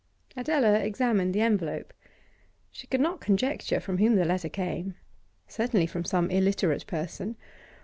Adela 0.35 0.79
examined 0.79 1.31
the 1.31 1.41
envelope. 1.41 1.93
She 2.71 2.87
could 2.87 3.01
not 3.01 3.21
conjecture 3.21 3.79
from 3.79 3.99
whom 3.99 4.15
the 4.15 4.25
letter 4.25 4.49
came; 4.49 4.95
certainly 5.47 5.85
from 5.85 6.05
some 6.05 6.31
illiterate 6.31 6.87
person. 6.87 7.37